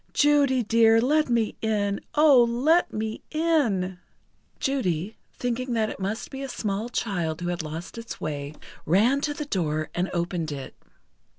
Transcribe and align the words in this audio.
Judy 0.13 0.63
dear, 0.63 0.99
let 0.99 1.29
me 1.29 1.57
in! 1.61 2.01
Oh 2.15 2.43
let 2.49 2.91
me 2.91 3.21
in!" 3.29 3.99
Judy, 4.59 5.15
thinking 5.37 5.73
that 5.73 5.91
it 5.91 5.99
must 5.99 6.31
be 6.31 6.41
a 6.41 6.49
small 6.49 6.89
child 6.89 7.39
who 7.39 7.49
had 7.49 7.61
lost 7.61 7.99
its 7.99 8.19
way, 8.19 8.55
ran 8.87 9.21
to 9.21 9.35
the 9.35 9.45
door, 9.45 9.91
and 9.93 10.09
opened 10.11 10.51
it. 10.51 10.73